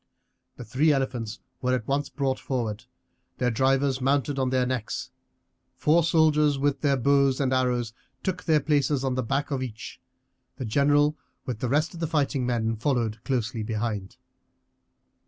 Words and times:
The 0.55 0.65
three 0.65 0.91
elephants 0.91 1.37
were 1.61 1.75
at 1.75 1.87
once 1.87 2.09
brought 2.09 2.39
forward, 2.39 2.85
their 3.37 3.51
drivers 3.51 4.01
mounted 4.01 4.39
on 4.39 4.49
their 4.49 4.65
necks. 4.65 5.11
Four 5.75 6.03
soldiers 6.03 6.57
with 6.57 6.81
their 6.81 6.97
bows 6.97 7.39
and 7.39 7.53
arrows 7.53 7.93
took 8.23 8.45
their 8.45 8.61
places 8.61 9.03
on 9.03 9.13
the 9.13 9.21
back 9.21 9.51
of 9.51 9.61
each, 9.61 10.01
the 10.55 10.65
general 10.65 11.19
with 11.45 11.59
the 11.59 11.69
rest 11.69 11.93
of 11.93 11.99
the 11.99 12.07
fighting 12.07 12.47
men 12.47 12.77
followed 12.77 13.23
closely 13.23 13.61
behind. 13.61 14.17